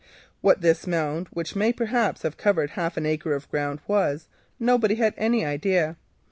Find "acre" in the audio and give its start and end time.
3.05-3.35